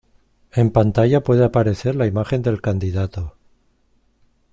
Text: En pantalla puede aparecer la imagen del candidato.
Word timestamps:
En 0.51 0.71
pantalla 0.71 1.21
puede 1.21 1.45
aparecer 1.45 1.95
la 1.95 2.07
imagen 2.07 2.41
del 2.41 2.59
candidato. 2.59 3.37